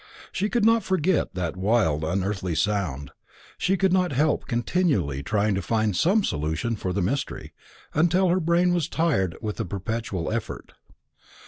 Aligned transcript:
She 0.31 0.49
could 0.49 0.65
not 0.65 0.81
forget 0.81 1.35
that 1.35 1.55
wild 1.55 2.03
unearthly 2.03 2.55
sound; 2.55 3.11
she 3.59 3.77
could 3.77 3.93
not 3.93 4.13
help 4.13 4.47
continually 4.47 5.21
trying 5.21 5.53
to 5.53 5.61
find 5.61 5.95
some 5.95 6.23
solution 6.23 6.75
for 6.75 6.91
the 6.91 7.03
mystery, 7.03 7.53
until 7.93 8.29
her 8.29 8.39
brain 8.39 8.73
was 8.73 8.89
tired 8.89 9.37
with 9.41 9.57
the 9.57 9.63
perpetual 9.65 10.31
effort. 10.31 10.73